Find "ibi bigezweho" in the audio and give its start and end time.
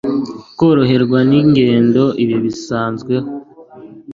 2.23-3.29